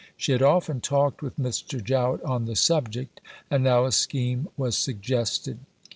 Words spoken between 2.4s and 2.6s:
the